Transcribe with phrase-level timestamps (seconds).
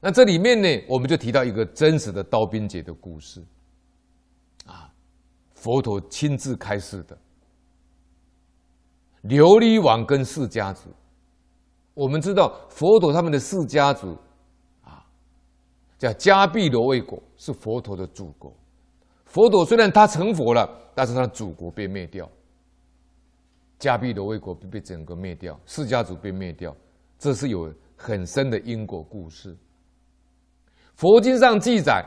[0.00, 3.44] 那这里面呢，我们就提到一个真实的刀兵劫的故事，
[4.64, 4.90] 啊，
[5.54, 7.16] 佛陀亲自开示的。
[9.24, 10.88] 琉璃王跟释迦族，
[11.92, 14.16] 我们知道佛陀他们的释迦族，
[14.82, 15.04] 啊，
[15.98, 18.50] 叫迦毗罗卫国，是佛陀的祖国。
[19.26, 22.26] 佛陀虽然他成佛了，但是他的祖国被灭掉，
[23.78, 26.74] 迦毗罗卫国被整个灭掉，释迦族被灭掉，
[27.18, 29.54] 这是有很深的因果故事。
[31.00, 32.04] 佛经上记载，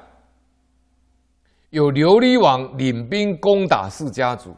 [1.71, 4.55] 有琉璃王领兵攻打释迦族。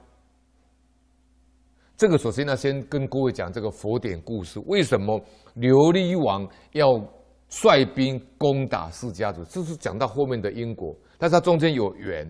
[1.95, 4.61] 这个首先呢，先跟各位讲这个佛典故事。
[4.65, 5.17] 为什么
[5.55, 7.01] 琉璃王要
[7.47, 9.41] 率兵攻打释迦族？
[9.45, 12.29] 这是讲到后面的因果，但是它中间有缘。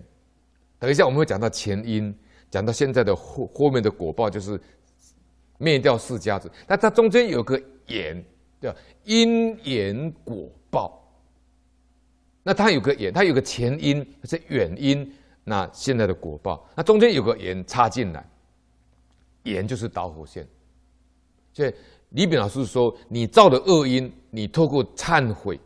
[0.77, 2.15] 等一下我们会讲到前因，
[2.51, 4.61] 讲到现在的后后面的果报，就是
[5.57, 6.47] 灭掉释迦族。
[6.67, 8.23] 但它中间有个缘，
[8.61, 8.71] 叫
[9.05, 11.01] 因缘果报。
[12.47, 15.11] 那它有个缘，它有个前因是远因，
[15.43, 18.23] 那现在的果报，那中间有个缘插进来，
[19.45, 20.47] 缘就是导火线。
[21.53, 21.73] 所以
[22.09, 25.59] 李炳老师说，你造的恶因，你透过忏悔，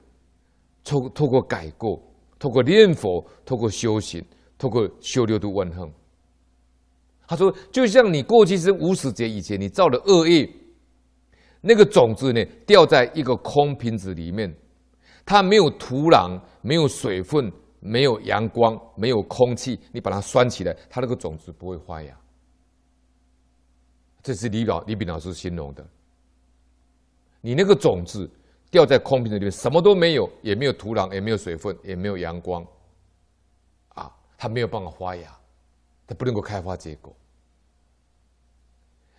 [0.85, 2.01] 透透过改过，
[2.39, 4.23] 透过念佛，透过修行，
[4.57, 5.91] 透过修六度万行。
[7.27, 10.49] 他说，就像你过去是无始劫以前你造的恶业，
[11.59, 14.55] 那个种子呢，掉在一个空瓶子里面。
[15.25, 22.17] 它没有土壤，没有水分，没有阳光，没有空气，你把它拴起来，它那个种子不会发芽。
[24.21, 25.85] 这是李老李炳老师形容的。
[27.41, 28.29] 你那个种子
[28.69, 32.61] 掉在空瓶子里面，什么都没有，也没有土壤，也没有水分，也没有阳光，
[33.89, 35.33] 啊，它没有办法发芽，
[36.05, 37.15] 它不能够开花结果。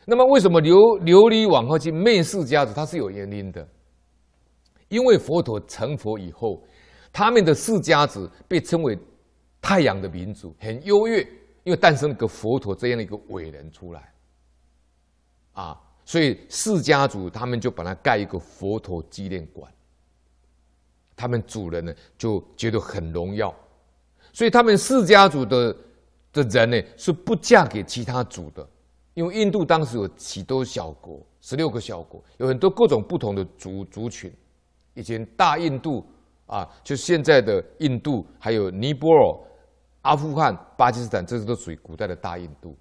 [0.05, 2.75] 那么，为什么琉琉璃往后去灭世家族？
[2.75, 3.67] 它是有原因的。
[4.89, 6.61] 因为佛陀成佛以后，
[7.13, 8.99] 他们的释迦族被称为
[9.61, 11.21] 太阳的民族，很优越，
[11.65, 14.13] 因为诞生个佛陀这样的一个伟人出来，
[15.53, 19.71] 啊，所以释迦族他们就把它盖一个佛陀纪念馆，
[21.15, 23.55] 他们主人呢就觉得很荣耀，
[24.33, 25.77] 所以他们释迦族的
[26.33, 28.67] 的人呢是不嫁给其他族的，
[29.15, 34.33] 因为印度当时有许多小国，十六个小国，有很多各种不同的族族群。
[34.95, 36.05] 以前大印度
[36.51, 39.39] 啊，就现在的印度，还有尼泊尔、
[40.03, 42.77] 阿富汗、巴基斯坦，这些都属于古代的大印度。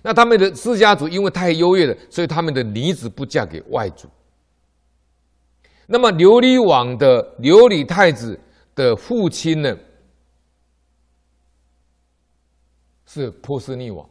[0.00, 4.08] 那他们的释迦族因为太优越了，所以他们的女子不嫁给外族。
[5.88, 8.38] 那么琉璃王的琉璃太子
[8.76, 9.76] 的父亲呢，
[13.04, 14.08] 是波斯匿王。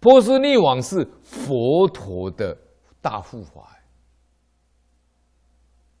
[0.00, 2.56] 波斯匿王是佛陀的
[3.02, 3.75] 大护法。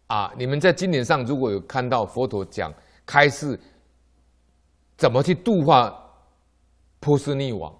[0.06, 0.32] 啊！
[0.36, 2.72] 你们在经典上如果有看到佛陀讲
[3.04, 3.58] 开示，
[4.96, 5.92] 怎么去度化
[7.00, 7.74] 波斯匿王？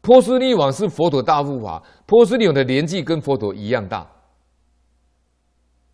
[0.00, 4.10] 波斯匿王是佛陀大护法，波斯匿王的年纪跟佛陀一样大，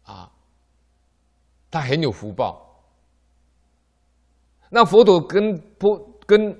[0.04, 0.32] 啊，
[1.70, 2.62] 他很有福报。
[4.70, 6.58] 那佛陀跟波跟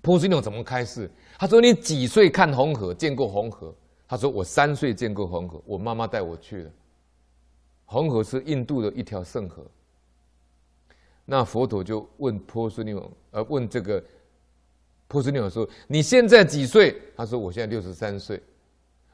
[0.00, 1.10] 波斯匿王怎么开示？
[1.38, 2.94] 他说：“你几岁看红河？
[2.94, 3.74] 见过红河？”
[4.12, 6.70] 他说：“我三岁见过红河，我妈妈带我去的。
[7.86, 9.64] 红河是印度的一条圣河。
[11.24, 14.04] 那佛陀就问波斯匿王，呃，问这个
[15.08, 18.38] 波斯匿王说：‘你现在几岁？’他说：‘我现在六十三岁。’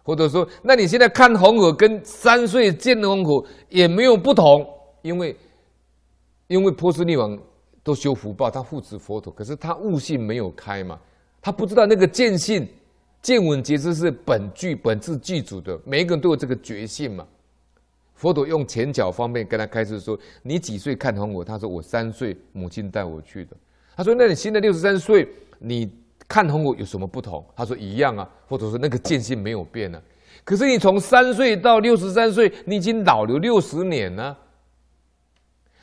[0.02, 4.68] 佛陀说：‘那你现在看红河跟三岁见红河也没有不同，
[5.02, 5.36] 因为
[6.48, 7.38] 因为波斯匿王
[7.84, 10.98] 都修福报，他护持佛陀，可是他悟性没有开嘛，
[11.40, 12.68] 他不知道那个见性。”
[13.20, 17.26] 见闻觉知是本具本自具足的，每一个人都有这个觉性嘛。
[18.14, 23.56] 佛陀用前脚方便跟他开示说：“你几岁看红我？”他说：“我三岁，母亲带我去的。”
[23.96, 25.88] 他说：“那你现在六十三岁，你
[26.26, 30.02] 看红我有什么不同？”他说：“一样啊。”佛陀说：“那个见性没有变啊。
[30.44, 34.36] 可是你从三岁到六十三岁，你已经老了六十年了。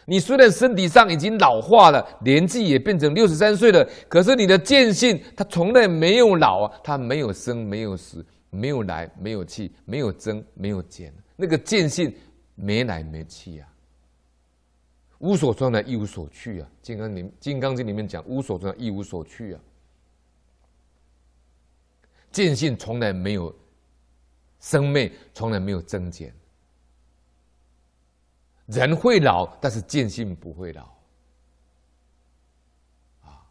[0.06, 12.14] 你虽然身体上已经老化了，年纪也变成六十三岁了，可是你的见性，它从来没有老啊，它没有生，没有死，没有来，没有去，没有增，没有减，那个见性
[12.54, 13.68] 没来没去啊，
[15.18, 16.70] 无所装来，一无所去啊。
[16.84, 19.60] 金刚里，金刚经里面讲，无所装来，一无所去啊。
[22.32, 23.56] 见性从来没有
[24.60, 26.32] 生灭，从来没有增减。
[28.68, 30.84] 人会老，但是见性不会老，
[33.22, 33.46] 啊，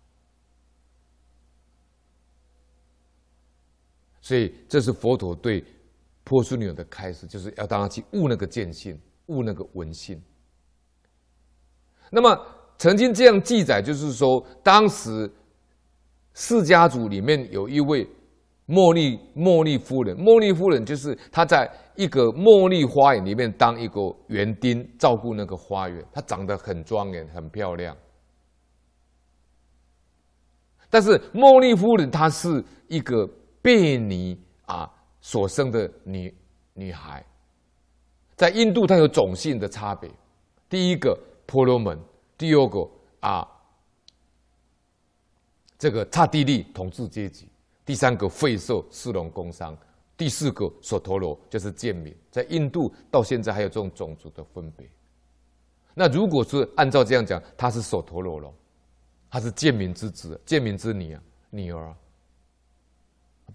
[4.21, 5.65] 所以这是佛陀对
[6.25, 10.21] 波斯匿王的开始，就是要当他去悟那个见性，悟那个闻性。
[12.11, 12.47] 那么
[12.77, 15.31] 曾经这样记载，就是说，当时
[16.35, 18.09] 释迦族里面有一位
[18.67, 26.03] 茉莉茉莉夫人，茉莉夫人就是她在一个茉莉花园里面当一个园丁，照顾那个花园。
[26.13, 27.95] 她长得很庄严，很漂亮。
[30.89, 33.29] 但是茉莉夫人她是一个
[33.61, 34.91] 贝尼啊
[35.21, 36.35] 所生的女
[36.73, 37.25] 女孩，
[38.37, 40.11] 在印度她有种姓的差别。
[40.71, 41.99] 第一个婆罗门，
[42.39, 42.89] 第二个
[43.21, 43.47] 啊
[45.79, 47.47] 这个刹帝利统治阶级，
[47.85, 49.77] 第三个吠舍四龙工商，
[50.17, 52.15] 第四个索陀罗就是贱民。
[52.31, 54.89] 在印度到现在还有这种种族的分别。
[55.95, 58.55] 那如果是按照这样讲，他是索陀罗咯。
[59.31, 61.97] 他是贱民之子，贱民之女啊，女儿啊，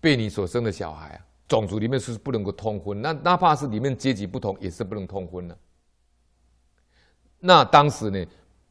[0.01, 5.57] 被你所生的小孩啊，种族里面是不能够通婚，那哪怕是里面阶级不同，也是不能通婚的。
[7.39, 8.25] 那当时呢，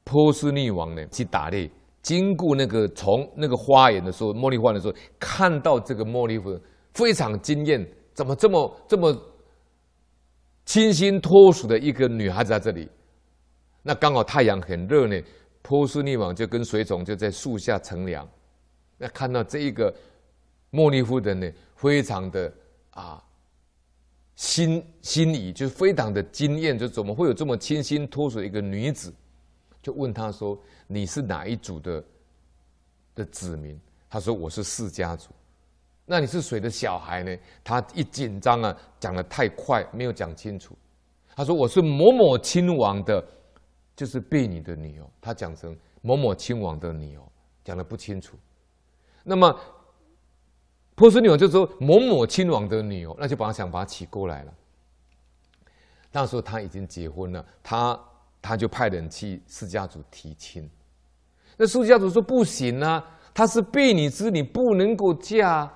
[0.04, 1.70] 波斯匿王呢去打猎，
[2.03, 6.61] 经过那个从那个花园的时候，茉莉花的时候，看到这个茉莉夫人
[6.95, 9.15] 非常惊艳，怎么这么这么
[10.65, 12.89] 清新脱俗的一个女孩子在这里？
[13.83, 15.21] 那刚好太阳很热呢。
[15.61, 18.27] 波斯匿王就跟随从就在树下乘凉，
[18.97, 19.95] 那看到这一个
[20.73, 22.50] 茉莉夫人呢，非常的
[22.91, 23.23] 啊
[24.37, 29.12] 心心仪，就非常的惊艳，就怎么会有这么清新脱俗的一个女子？
[29.88, 32.05] 就问他说：“你是哪一族的
[33.14, 33.81] 的子民？”
[34.11, 35.31] 他说：“我是释迦族。”
[36.05, 37.35] 那你是谁的小孩呢？
[37.64, 40.76] 他一紧张啊，讲得太快，没有讲清楚。
[41.35, 43.25] 他说：“我是某某亲王的。”
[43.96, 47.23] 就是婢女的女儿，他讲成某某亲王的女儿，
[47.64, 48.37] 讲得不清楚。
[49.25, 49.58] 那么
[50.94, 54.55] 波斯女王就说某某亲王的女儿，那就把他想把他娶过来了。
[56.12, 57.99] 那时候他已经结婚了，他
[58.40, 60.69] 他就派人去释迦族提亲。
[61.56, 63.05] 那释迦族说不行啊，
[63.35, 65.73] 她是婢女之女，不能够嫁，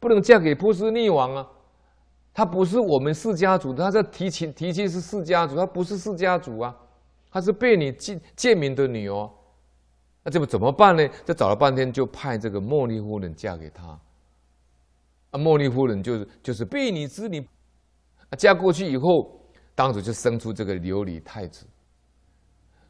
[0.00, 1.46] 不能嫁给波斯匿王啊。
[2.32, 6.74] 他不是我们释迦族，他在提亲提亲是释迦族，他不是释迦族啊。
[7.30, 9.30] 他是婢女贱贱民的女儿，
[10.22, 11.08] 那这么怎么办呢？
[11.24, 13.86] 就找了半天，就派这个茉莉夫人嫁给他。
[15.30, 17.44] 啊，茉莉夫人就是就是婢女之女，
[18.38, 19.40] 嫁过去以后，
[19.74, 21.66] 当时就生出这个琉璃太子。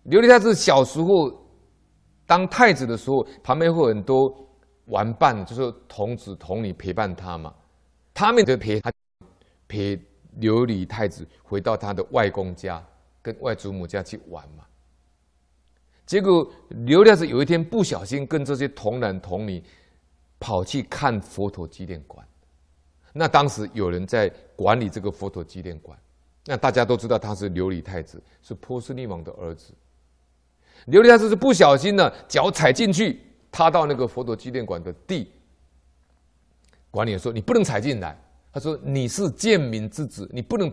[0.06, 1.33] 琉璃太子小时候
[2.27, 4.35] 当太子的时候，旁边会有很多
[4.87, 7.55] 玩伴，就是童子童女陪伴他嘛。
[8.12, 8.93] 他们就陪他
[9.67, 9.97] 陪
[10.41, 12.85] 琉璃太子回到他的外公家。
[13.25, 14.67] 跟外祖母家去玩嘛，
[16.05, 19.65] 结果琉璃太子有一天不小心跟这些童男童女
[20.39, 22.23] 跑去看佛陀纪念馆。
[23.15, 25.99] 那当时有人在管理这个佛陀纪念馆，
[26.45, 29.73] 那大家都知道他是琉璃太子，是波斯匿王的儿子。
[30.87, 33.21] 琉璃太子是不小心呢，脚踩进去，
[33.51, 35.31] 踏到那个佛陀纪念馆的地。
[36.91, 38.17] 管理员说：“你不能踩进来。”
[38.53, 40.71] 他说：“你是贱民之子，你不能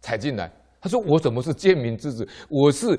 [0.00, 2.28] 踩进来。”他说：“我怎么是贱民之子？
[2.48, 2.98] 我是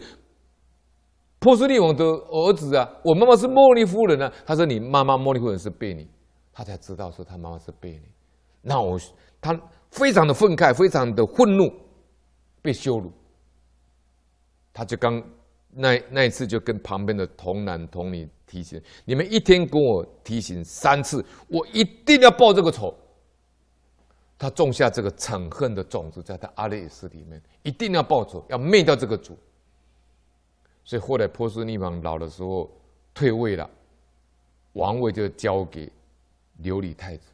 [1.40, 2.90] 波斯匿王的儿子啊！
[3.04, 6.06] 我妈妈是茉莉夫人啊！”他说：“你妈妈茉莉夫人是婢女。”
[6.52, 8.12] 他才知道说他妈妈是婢女。
[8.62, 9.00] 那我
[9.40, 9.58] 他
[9.92, 11.72] 非常的愤慨，非常的愤怒，
[12.62, 13.10] 被羞辱。
[14.74, 15.24] 他就刚
[15.72, 22.94] 那那一次就跟旁边的童男童女提醒：“你们一天跟我提醒三次，我一定要报这个仇。”
[24.38, 29.38] 他种下这个仇恨的种子，在他阿赖耶识里面，一定要报仇，要灭掉这个族。
[30.86, 32.70] 所以后来波斯匿王老的时候
[33.14, 33.70] 退位了，
[34.74, 35.92] 王位就交给
[36.64, 37.28] 琉璃太子。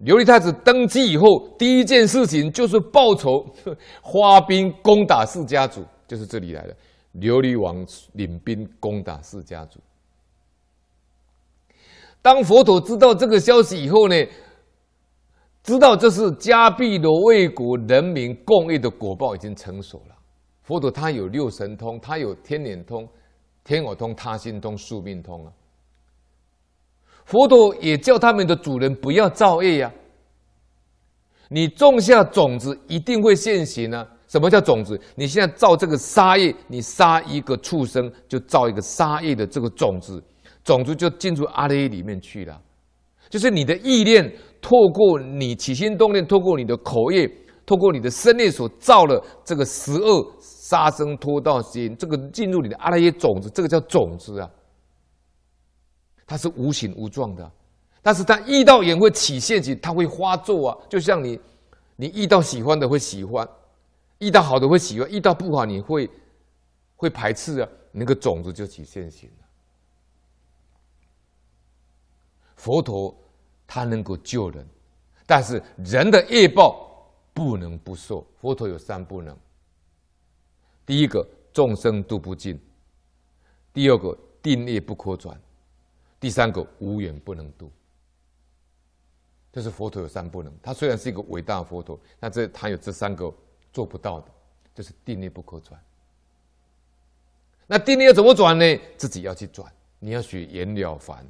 [0.00, 3.46] 琉璃太子登基以后，第一件事情就是报仇，
[4.02, 6.74] 发兵攻打释迦族，就是这里来的。
[7.20, 9.78] 琉璃王领兵攻打释迦族。
[12.20, 14.14] 当佛陀知道这个消息以后呢，
[15.62, 20.16] 知道这是迦毗罗卫国人民共业的果报已经成熟了。
[20.62, 23.08] 佛陀他有六神通，他有天眼通、
[23.64, 25.52] 天耳通、他心通、宿命通啊。
[27.24, 29.92] 佛陀也叫他们的主人不要造业呀。
[31.48, 34.06] 你种下种子，一定会现行啊。
[34.28, 35.00] 什么叫种子？
[35.16, 40.22] 你现在造这个杀业，你杀一个畜生，就造一个杀业的这个种子，
[40.62, 42.60] 种子就进入阿赖耶里面去了。
[43.28, 44.32] 就是你的意念。
[44.60, 47.30] 透过你起心动念，透过你的口业，
[47.64, 54.50] 透过你的身业所造了这个十恶杀生拖到心，这个进入你的阿赖耶种子，这个叫种子啊。
[56.26, 57.48] 它是无形无状的，
[58.02, 61.38] 但是它遇到缘会起现起，它会发作啊，就像你，
[61.94, 63.48] 你遇到喜欢的会喜欢，
[64.18, 66.10] 遇到好的会喜欢，遇到不好你会
[66.96, 69.46] 会排斥啊，那个种子就起现行了。
[72.56, 73.16] 佛陀
[73.66, 74.66] 他能够救人，
[75.26, 78.26] 但是人的业报不能不受。
[78.36, 79.36] 佛陀有三不能：
[80.84, 82.56] 第一个众生度不尽；
[83.72, 85.36] 第二个定业不可转；
[86.18, 87.70] 第三个无缘不能度。
[89.52, 90.52] 这是佛陀有三不能。
[90.60, 93.32] 他虽然是一个伟大的佛陀，但这他有这三个
[93.78, 94.26] 做不到的，
[94.74, 95.80] 就是定力不可转。
[97.64, 98.64] 那定力要怎么转呢？
[98.96, 101.24] 自己要去转，你要学袁了凡。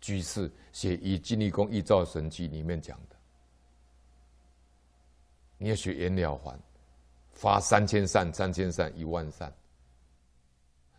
[0.00, 3.16] 居士写《以金力功一照神记》里面讲的，
[5.58, 6.56] 你要学袁了凡，
[7.32, 9.52] 发三千善，三千善，一万善，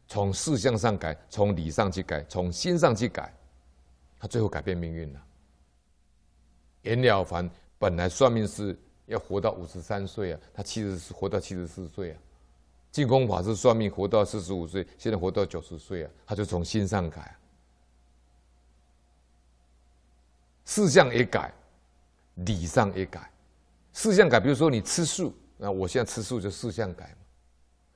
[0.10, 3.34] 从事相上改，从理上去改，从心上去改，
[4.20, 5.24] 他最后改变命运了。
[6.82, 8.78] 袁了凡本来算命是
[9.12, 12.18] 要活到五十三岁啊，他七十活到七十四岁啊。
[12.92, 17.36] 净空法师算命活到四十五岁，现在活到九十岁啊，他就从心上改。
[20.66, 21.54] 事相也改，
[22.36, 23.30] 理上也改。
[23.94, 27.18] 事相改，比如说你吃素，那我现在吃素就事相改嘛。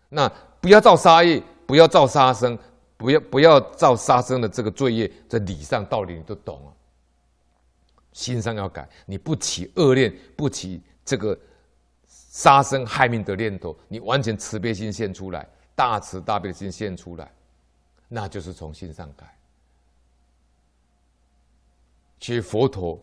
[0.09, 2.57] 那不要造杀业，不要造杀生，
[2.97, 6.71] 不要不要造杀生的这个罪业，在理上道理你都懂啊。
[8.13, 11.37] 心上要改，你不起恶念，不起这个
[12.07, 17.31] 杀生害命的念头，你完全慈悲心现出来，大慈大悲心现出来，
[18.09, 19.31] 那就是从心上改。
[22.19, 22.99] 其实佛陀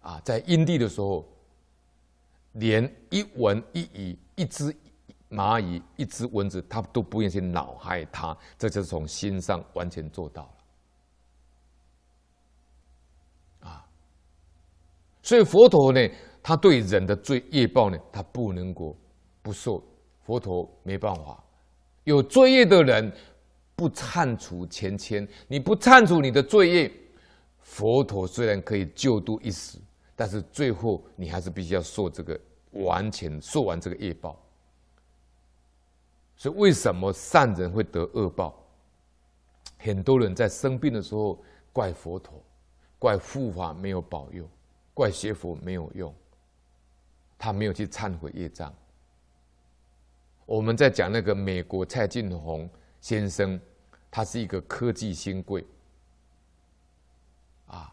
[0.00, 1.28] 啊，在因地的时候，
[2.52, 4.74] 连一蚊一蚁、一只
[5.30, 10.42] 蚂蚁、一只蚊子，他都不愿意去恼害他，这就是从心上完全做到
[13.62, 13.68] 了。
[13.68, 13.86] 啊，
[15.22, 16.00] 所以佛陀呢，
[16.42, 18.96] 他对人的罪业报呢，他不能够
[19.40, 19.82] 不受。
[20.24, 21.42] 佛陀没办法，
[22.04, 23.12] 有罪业的人
[23.74, 26.92] 不忏除前愆，你不忏除你的罪业。
[27.60, 29.78] 佛陀虽然可以救度一时，
[30.14, 32.38] 但是最后你还是必须要受这个
[32.72, 34.38] 完全受完这个业报。
[36.36, 38.54] 所以为什么善人会得恶报？
[39.78, 42.40] 很多人在生病的时候怪佛陀，
[42.98, 44.48] 怪护法没有保佑，
[44.94, 46.14] 怪学佛没有用，
[47.42, 48.72] 他没有去忏悔业障。
[50.46, 52.70] 我们在讲那个美国蔡进弘
[53.00, 53.60] 先生，
[54.12, 55.66] 他是一个科技新贵。
[57.66, 57.92] 啊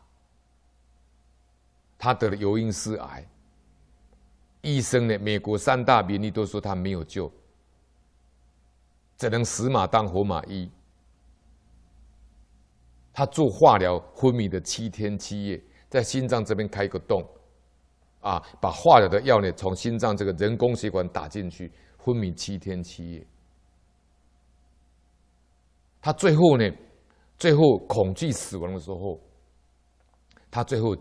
[1.97, 3.27] 他得了尤因斯癌，
[4.61, 5.17] 医生呢？
[5.17, 7.31] 美国三大名医都说他没有救，
[9.17, 10.69] 只能死马当活马医。
[13.11, 17.27] 他做化疗昏迷的七天七夜，在心脏这边开一个洞，
[18.21, 23.27] 啊，把化疗的药呢从心脏这个人工血管打进去，昏迷七天七夜。
[26.01, 26.69] 他最后呢，
[27.38, 29.19] 最后恐惧死亡的时候，
[30.49, 30.95] 他最后。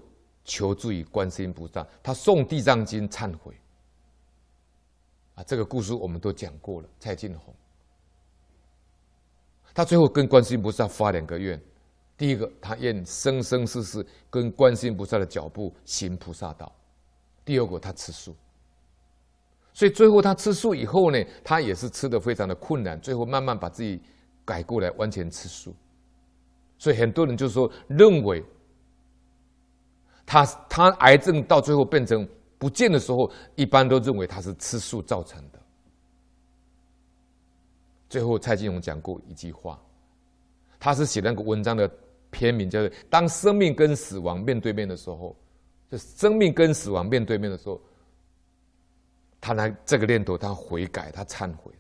[0.51, 3.55] 求助于观世音菩萨，他诵地藏经忏悔。
[5.35, 6.89] 啊，这个故事我们都讲过了。
[6.99, 7.55] 蔡进红，
[9.75, 11.61] 他最后跟观世音菩萨发两个愿：
[12.17, 16.67] 第一个，他愿生生世世跟观世音菩萨的脚步行菩萨道；
[17.49, 18.37] 第二个，他吃素。
[19.73, 23.99] 所以最后他吃素以后呢，他也是吃得非常的困难，最后慢慢把自己
[24.45, 25.75] 改过来，完全吃素。
[26.77, 28.45] 所以很多人就说认为。
[30.31, 32.29] 他他癌症到最后变成
[32.59, 35.59] 不见的时候，一般都认为他是吃素造成的。
[38.11, 39.81] 最后蔡金荣讲过一句话，
[40.79, 41.91] 他是写那个文章的
[42.31, 45.35] 篇名叫做“当生命跟死亡面对面的时候”，
[45.91, 47.81] 就生命跟死亡面对面的时候，
[49.41, 51.73] 他来这个念头，他悔改，他忏悔。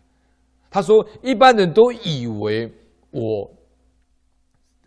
[0.70, 2.72] 他说：“一般人都以为
[3.10, 3.50] 我。”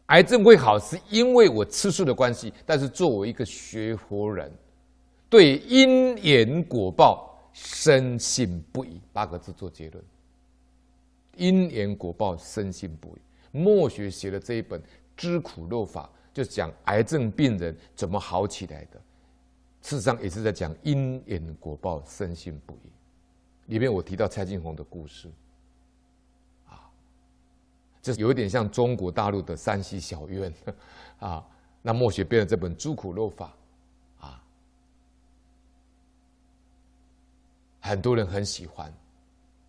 [0.08, 2.54] 癌症会好，是因为我吃素的关系。
[2.66, 4.52] 但是作为一个学佛人，
[5.30, 9.00] 对因缘果报深信不疑。
[9.14, 10.04] 八个字做结论：
[11.38, 13.22] 因缘果报深信不疑。
[13.58, 14.82] 末学写的这一本
[15.16, 19.02] 《知苦肉法》，就讲癌症病人怎么好起来的。
[19.82, 22.92] 事实上也是在讲因缘果报深信不疑。
[23.68, 25.28] 里面我提到蔡进弘的故事。
[26.68, 26.90] 啊
[28.02, 30.52] 这有点像中国大陆的山西小院
[31.20, 31.46] 啊，
[31.84, 33.54] 那末学编的这本《诸苦肉法》
[34.26, 34.44] 啊，
[37.80, 38.92] 很多人很喜欢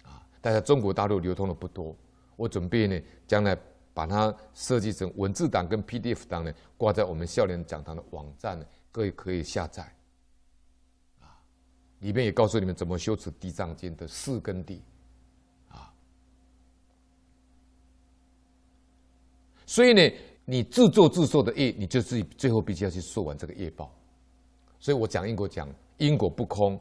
[0.03, 1.95] 啊，但是中国大陆流通的不多。
[2.37, 3.55] 我准备呢，将来
[3.93, 9.95] 把它设计成文字档跟 PDF 档呢，挂在我们笑脸讲堂的网站呢，各位可以下载。
[12.03, 14.83] 里面也告诉你们怎么修持《地藏经》的四根地。
[15.71, 15.91] 啊，
[19.65, 23.91] 所以呢，你自作自受的业，你就自己最后必须要去受完这个业报。
[24.79, 26.79] 所以我讲因果讲因果不空，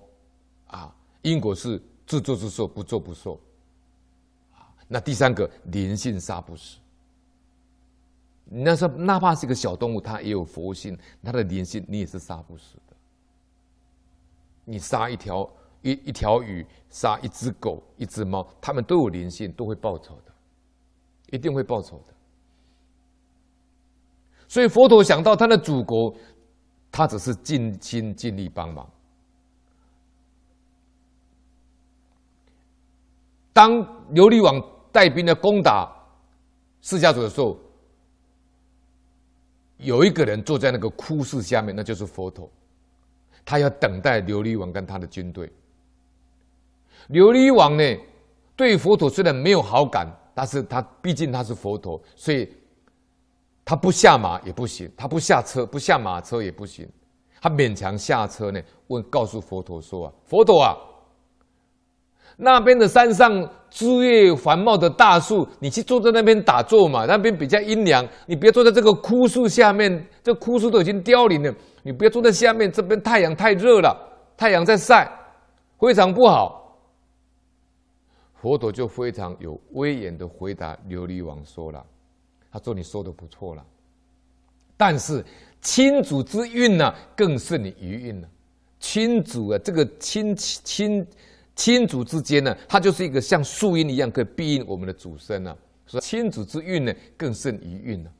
[0.67, 3.39] 啊，因果是自作自受，不作不受。
[4.87, 6.77] 那第三个灵性杀不死，
[8.45, 12.75] 那说哪怕是一个小动物，它也有佛性，它的灵性你也是杀不死。
[14.65, 15.49] 你杀一条
[15.81, 20.31] 一一条鱼，杀一只狗、一只猫，它们都有灵性，都会报仇的，
[21.31, 22.13] 一定会报仇的。
[24.47, 26.13] 所以佛陀想到他的祖国，
[26.91, 28.89] 他只是尽心尽力帮忙。
[33.53, 33.71] 当
[34.13, 34.61] 琉璃王。
[34.93, 35.89] 带兵的攻打
[36.81, 37.57] 释迦族的时候，
[39.77, 42.51] 有一个人坐在那个枯树下面，那就是佛陀。
[43.45, 45.51] 他要等待琉璃王跟他的军队。
[47.09, 47.83] 琉璃王呢，
[48.55, 52.47] 对佛陀虽然没有好感，但是他毕竟他是佛陀，所以
[53.65, 56.87] 他不下马也不行，他不下车不下马车也不行，
[57.41, 60.75] 他勉强下车呢，问告诉佛陀说啊，佛陀啊。
[62.37, 67.05] 那边的山上枝叶繁茂的大树，你去坐在那边打坐嘛？
[67.05, 73.95] 那边比较阴凉，你别坐在这个枯树下面，这枯树都已经凋零了，你不要坐在下面，这边太阳太热了，
[74.37, 75.11] 太阳在晒，
[75.79, 76.77] 非常不好。
[78.35, 81.85] 佛陀就非常有威严的回答琉璃王说了
[82.51, 83.65] ：“他说你说的不错了，
[84.75, 85.23] 但是
[85.61, 88.27] 亲祖之运呢，更胜你余运了。
[88.79, 91.05] 亲祖啊，这个亲亲。”
[91.53, 95.55] 亲祖之间呢，它就是一个像树荫一样，可以庇荫我们的祖先呢。
[95.85, 98.11] 所以亲祖之运呢，更胜余运了。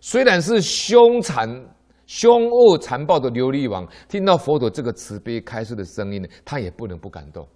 [0.00, 1.48] 虽然是凶残、
[2.06, 7.46] 凶恶、残暴的琉璃王，听到佛陀这个慈悲开示的声音呢，他也不能不感动。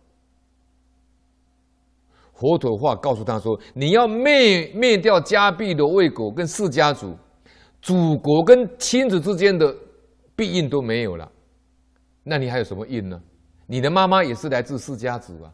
[2.35, 7.15] 佛陀的话告诉他说：“你要灭灭掉迦毗的卫国跟释迦族，
[7.83, 9.75] 祖国跟亲子之间的
[10.35, 11.31] 庇荫都没有了，
[12.25, 13.21] 那你还有什么荫呢？”
[13.67, 15.53] 你的妈妈也是来自释迦族啊，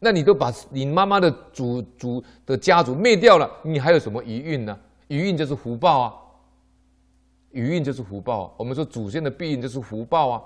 [0.00, 4.76] 那你都把你妈妈的祖祖的家族灭掉了，你还有什么余荫呢？
[5.06, 6.12] 余荫就是福报啊，
[7.52, 8.54] 余荫就是福报。
[8.58, 10.42] 我们说祖先的庇荫就是福报啊。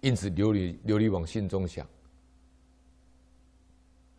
[0.00, 1.84] 因此琉璃琉璃王心中想，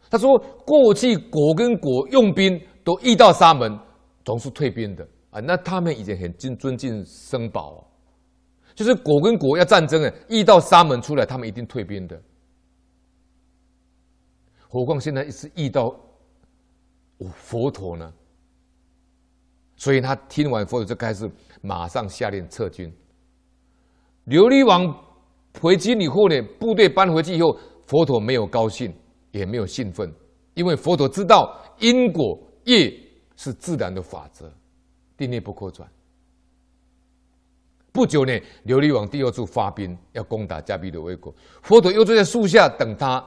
[0.09, 3.79] 他说过去国跟国用兵都遇到沙门，
[4.25, 7.81] 总是退兵的啊，那他们已经很尊尊敬僧宝啊。
[8.75, 12.21] 就是国跟国要战争啊，遇到沙门出来，他们一定退兵的。
[14.67, 15.95] 何况现在是遇到
[17.33, 18.13] 佛陀呢，
[19.79, 21.27] 所以他听完佛陀就开始
[21.61, 22.93] 马上下令撤军。
[24.27, 24.93] 琉璃王
[25.59, 28.93] 回军以后呢，部队搬回去以后，佛陀没有高兴，
[29.31, 30.13] 也没有兴奋，
[30.53, 32.93] 因为佛陀知道因果业
[33.37, 34.51] 是自然的法则，
[35.17, 35.89] 定力不可转。
[37.91, 38.33] 不久呢，
[38.65, 43.25] 琉璃王第二次发兵要攻打迦毗罗卫国，佛陀又坐在树下等他。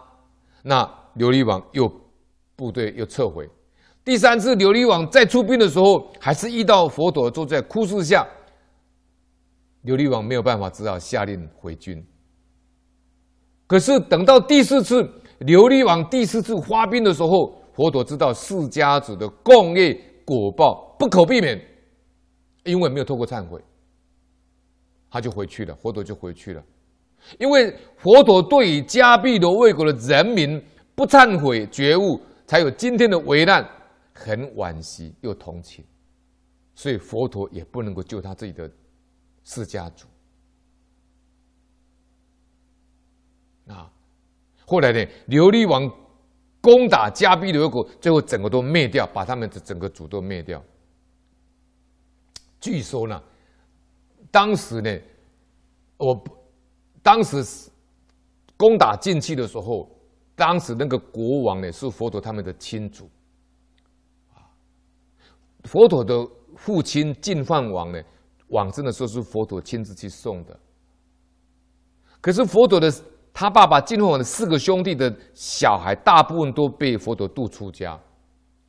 [0.63, 0.85] 那
[1.17, 1.91] 琉璃王又
[2.55, 3.49] 部队又撤回。
[4.05, 8.27] 第三次琉璃王再出兵的时候，还是遇到佛陀坐在枯树下。
[9.85, 12.05] 琉璃王没有办法，只好下令回军。
[13.67, 15.03] 可是等到第四次
[15.41, 21.61] 琉璃王第四次发兵的时候，佛陀知道释迦族的共业果报不可避免，
[22.65, 23.61] 因为没有透过忏悔。
[25.11, 26.63] 他就回去了，佛陀就回去了，
[27.39, 30.63] 因为佛陀对于迦毗罗卫国的人民
[30.95, 33.67] 不忏悔觉悟，才有今天的危难，
[34.25, 35.85] 很惋惜又同情，
[36.75, 38.71] 所以佛陀也不能够救他自己的
[39.45, 40.07] 释迦族。
[43.67, 43.93] 啊，
[44.67, 45.91] 后来呢，琉璃王
[46.61, 50.63] 攻打迦毗罗国，最后整个都灭掉，把他们的整个族都灭掉。
[52.61, 53.23] 据说呢。
[54.31, 54.99] 当时呢，
[55.99, 56.25] 我
[57.03, 57.45] 当时
[58.57, 59.91] 攻打进去的时候，
[60.35, 63.11] 当时那个国王呢是佛陀他们的亲族，
[65.65, 68.03] 佛陀的父亲净饭王呢，
[68.49, 70.59] 往生的时候是佛陀亲自去送的。
[72.21, 72.93] 可是佛陀的
[73.33, 77.99] 他爸爸净饭王的四个兄弟的小孩，大部分都被佛陀度出家，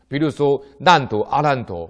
[0.08, 1.90] 比如说难陀、阿难陀。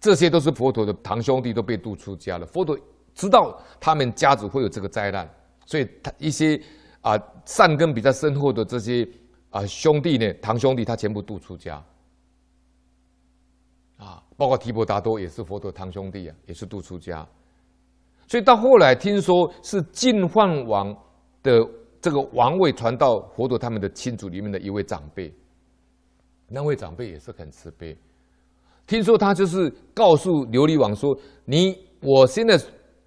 [0.00, 2.46] 这些都是佛陀的堂兄弟都被度出家了。
[2.46, 2.78] 佛陀
[3.14, 5.28] 知道他们家族会有这个灾难，
[5.66, 6.58] 所以他一些
[7.02, 9.06] 啊善根比较深厚的这些
[9.50, 11.84] 啊兄弟呢，堂兄弟他全部渡出家。
[14.00, 17.26] 啊，包括提婆达多也是佛陀堂兄弟啊，也是度出家。
[18.26, 20.96] 所以到后来听说是净饭王
[21.42, 21.60] 的
[22.00, 25.30] 这个王位传到佛陀他们的亲族里面的一位长辈，
[26.48, 27.94] 那位长辈也是很慈悲。
[28.86, 32.58] 听说他就是告诉琉璃王说：“你我现在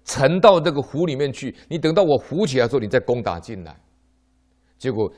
[0.04, 3.76] 沉到这个湖里面去，你等到我浮起来的时候，你再攻打进来。”
[4.78, 5.10] 结果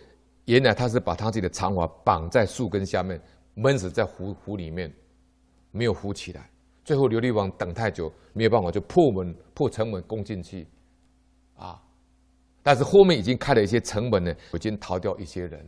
[0.46, 3.20] 原来他是把他自己的长发绑在树根下面，
[3.54, 4.92] 闷死在湖湖里面，
[5.76, 6.50] 没有浮起来。
[6.84, 10.66] 最后琉璃王等太久没有办法，就破门破城门攻进去，
[11.56, 11.82] 啊！
[12.62, 15.64] 但是后面已经开了一些城门呢，已经逃掉一些人。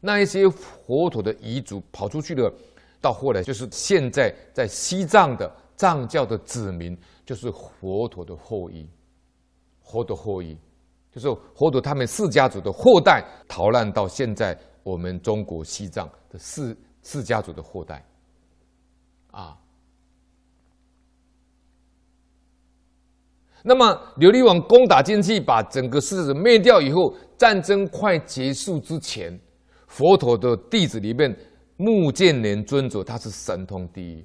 [0.00, 2.52] 那一些佛陀的遗族跑出去了。
[3.00, 8.88] 到后来，就是现在在西藏的藏教的子民，就是佛陀的后裔，
[9.82, 10.58] 佛陀后裔，
[11.12, 18.02] 就是佛陀他们四家族的后代逃难到现在我们中国西藏的四四家族的后代，
[19.34, 19.58] 啊。
[23.62, 23.86] 那么
[24.18, 29.38] 琉璃王攻打进去，把整个狮子灭掉以后，战争快结束之前，
[29.88, 31.36] 佛陀的弟子里面。
[31.76, 34.24] 目犍连尊者他是神通第一，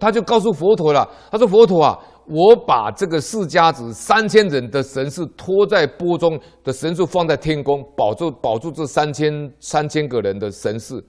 [0.00, 11.00] 他就告诉佛陀了，他说：“佛陀啊，我把这个释迦子三千人的神士托在钵中的神识放在天宫，保住保住这三千三千个人的神士。”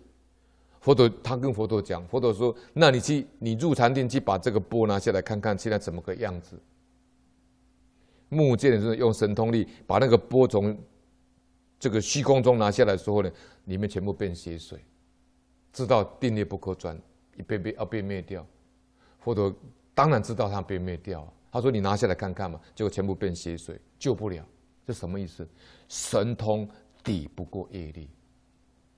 [0.84, 6.60] 佛陀他跟佛陀讲，佛陀说：“那你去，你入禅定去把这个钵拿下来看看，现在怎么个样子？”
[8.28, 10.78] 目犍连尊用神通力把那个钵从
[11.80, 13.32] 这个虚空中拿下来的时候呢，
[13.64, 14.78] 里面全部变血水。
[15.72, 17.00] 知道定力不可转，
[17.38, 18.46] 一被被要被灭掉。
[19.20, 19.56] 佛陀
[19.94, 21.26] 当然知道他被灭掉。
[21.50, 24.46] 他说：“你拿下来看看嘛。”结果全部变血水，救不了。
[24.86, 25.48] 这什么意思？
[25.88, 26.68] 神通
[27.02, 28.10] 抵不过业力，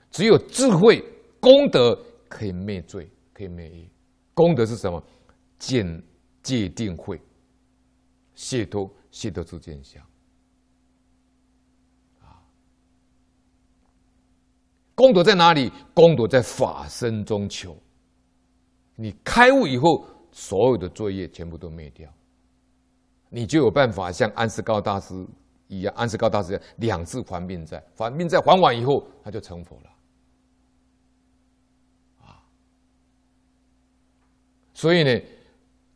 [0.09, 1.03] 只有智慧
[1.45, 1.95] 功德
[2.27, 3.87] 可以灭罪，可以灭业。
[4.33, 5.03] 功德是什么？
[5.59, 6.03] 见
[6.41, 7.21] 戒定慧，
[8.33, 10.03] 解脱解脱知见相。
[14.95, 15.71] 功德在哪里？
[15.93, 17.77] 功德在法身中求。
[18.95, 22.11] 你开悟以后，所有的罪业全部都灭掉，
[23.29, 25.13] 你就有办法像安世高大师
[25.67, 29.91] 一样，安世高大师一样两次还命债，还命债还完以后，他就成佛了。
[34.75, 35.21] 所以呢，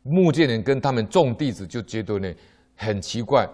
[0.02, 2.34] 目犍连跟他们众弟子就觉得呢
[2.76, 3.48] 很奇怪，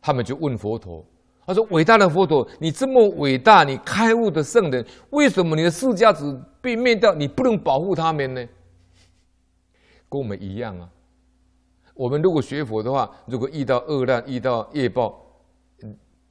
[0.00, 1.04] 他们就问佛陀。
[1.46, 7.12] 他说：“伟大的佛陀，你这么伟大，你开悟的圣人，为什么你的世家子被灭掉？
[7.12, 8.48] 你不能保护他们呢？
[10.08, 10.88] 跟我们一样啊。
[11.92, 15.26] 我们如果学佛的话，如果遇到恶难、遇到业报，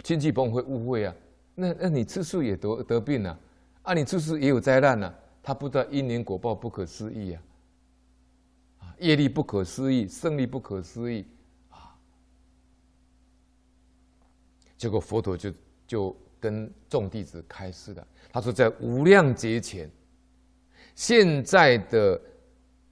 [0.03, 1.13] 亲戚朋友会误会啊。
[1.53, 3.37] 那那你吃素也得得病啊？
[3.81, 5.13] 啊，你吃素也有灾难啊？
[5.43, 7.41] 他不知道因缘果报不可思议，啊，
[8.99, 11.25] 业力不可思议，胜利不可思议
[11.69, 11.95] 啊。”
[14.77, 15.51] 结果佛陀就
[15.87, 19.89] 就跟众弟子开示了，他说在无量劫前，
[20.95, 22.19] 现在的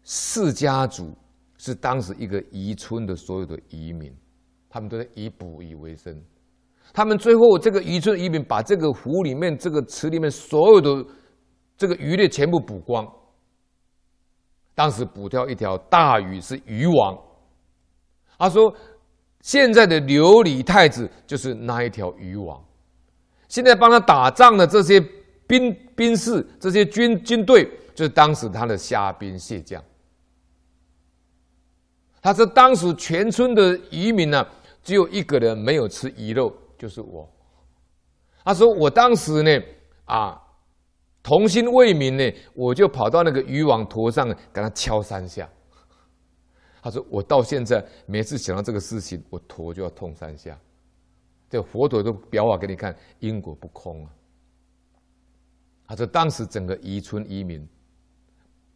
[0.04, 1.14] 释迦族
[1.58, 4.14] 是当时一个渔村的所有的渔民，
[4.70, 6.22] 他们都在以捕鱼为生。
[6.94, 11.06] 他们最后这个渔村渔民把这个湖里面、这个池里面所有的
[11.78, 13.06] 这个鱼类全部捕光。
[14.78, 17.18] 当时捕掉一条大鱼是鱼王，
[18.38, 18.72] 他说。
[19.40, 22.62] 现在的琉璃太子就是那一条鱼王，
[23.48, 25.00] 现在帮他打仗的这些
[25.48, 27.64] 兵兵士、这些军军队，
[27.96, 29.82] 就是当时他的虾兵蟹将。
[32.22, 34.46] 他说，当时全村的渔民呢，
[34.84, 37.30] 只有一个人没有吃鱼肉，就是我。
[38.44, 39.62] 他说，我当时呢，
[40.06, 40.38] 啊，
[41.28, 45.46] 童心未泯呢，我就跑到那个鱼网坨上，给他敲三下。
[46.82, 50.58] 他说：“我到现在每次想到这个事情，我头就要痛三下。
[51.50, 54.16] 这佛陀都表法给你看，因果不空啊。”
[55.86, 57.68] 他说：“当时整个渔村渔民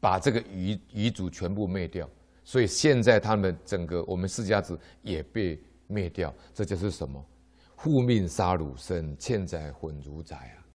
[0.02, 2.06] 把这个鱼鱼族全部灭掉，
[2.44, 6.34] 所以现在他们整个我们释迦子也被灭掉。
[6.54, 7.26] 这就是什么？
[7.78, 10.61] 复命杀汝身，欠债混如债啊！